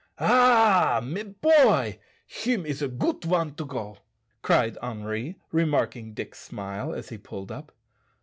"Ah! 0.17 0.99
mes 1.03 1.25
boy. 1.25 1.99
Him 2.25 2.65
is 2.65 2.81
a 2.81 2.87
goot 2.87 3.23
one 3.23 3.53
to 3.53 3.63
go," 3.65 3.99
cried 4.41 4.75
Henri, 4.81 5.37
remarking 5.51 6.15
Dick's 6.15 6.39
smile 6.39 6.91
as 6.91 7.09
he 7.09 7.19
pulled 7.19 7.51
up. 7.51 7.71